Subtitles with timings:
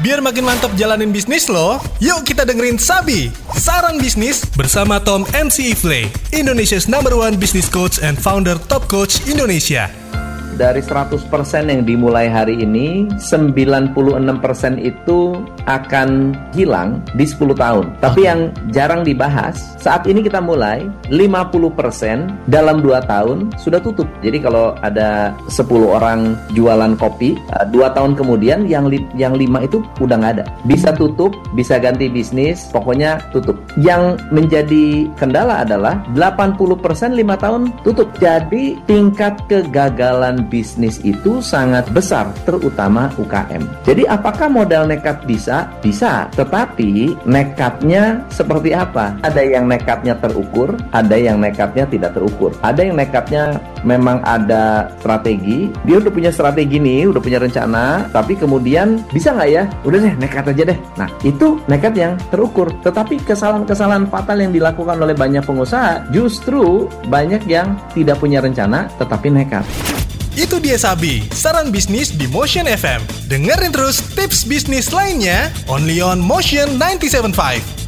[0.00, 5.76] Biar makin mantap jalanin bisnis lo, yuk kita dengerin Sabi, Saran Bisnis bersama Tom MC
[5.76, 9.92] Ifle, Indonesia's number one business coach and founder Top Coach Indonesia.
[10.56, 11.20] Dari 100%
[11.68, 13.92] yang dimulai hari ini 96%
[14.80, 15.36] itu
[15.68, 17.86] akan hilang di 10 tahun.
[18.00, 24.06] Tapi yang jarang dibahas, saat ini kita mulai 50% dalam 2 tahun sudah tutup.
[24.20, 27.36] Jadi kalau ada 10 orang jualan kopi,
[27.72, 30.44] 2 eh, tahun kemudian yang li yang 5 itu udah nggak ada.
[30.68, 33.56] Bisa tutup, bisa ganti bisnis, pokoknya tutup.
[33.80, 38.08] Yang menjadi kendala adalah 80% 5 tahun tutup.
[38.20, 43.64] Jadi tingkat kegagalan bisnis itu sangat besar, terutama UKM.
[43.88, 45.66] Jadi apakah modal nekat bisa?
[45.82, 49.18] Bisa, tetapi nekatnya seperti apa?
[49.26, 52.54] Ada yang nekatnya terukur, ada yang nekatnya tidak terukur.
[52.62, 58.38] Ada yang nekatnya memang ada strategi, dia udah punya strategi nih, udah punya rencana, tapi
[58.38, 59.64] kemudian bisa nggak ya?
[59.82, 60.78] Udah deh, nekat aja deh.
[60.94, 62.70] Nah, itu nekat yang terukur.
[62.86, 69.28] Tetapi kesalahan-kesalahan fatal yang dilakukan oleh banyak pengusaha justru banyak yang tidak punya rencana tetapi
[69.34, 69.66] nekat.
[70.40, 73.04] Itu dia Sabi, saran bisnis di Motion FM.
[73.28, 77.79] Dengerin terus tips bisnis lainnya only on Motion 975.